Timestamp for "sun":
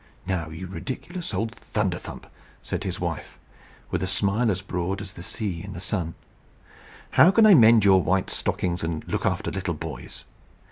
5.79-6.15